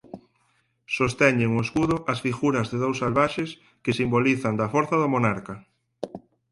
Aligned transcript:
Sosteñen 0.95 1.51
o 1.57 1.63
escudo 1.65 1.95
as 2.11 2.19
figuras 2.25 2.67
de 2.71 2.77
dous 2.83 2.97
salvaxes 3.01 3.49
que 3.83 3.97
simbolizan 3.99 4.53
da 4.59 4.71
forza 4.73 4.95
do 5.01 5.11
monarca. 5.15 5.55